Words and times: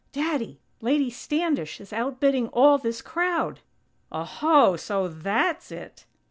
"Daddy! 0.13 0.59
Lady 0.81 1.11
Standish 1.11 1.79
is 1.79 1.93
outbidding 1.93 2.47
all 2.47 2.79
this 2.79 3.03
crowd!" 3.03 3.59
"Oho! 4.11 4.75
So 4.75 5.07
that's 5.07 5.71
it!" 5.71 6.05